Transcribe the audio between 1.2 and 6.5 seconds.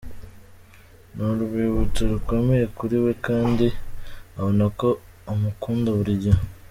urwibutso rukomeye kuri we kandi abona ko umukunda buri gihe.